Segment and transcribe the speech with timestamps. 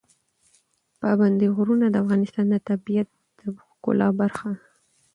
[1.01, 3.07] پابندی غرونه د افغانستان د طبیعت
[3.39, 4.63] د ښکلا برخه ده.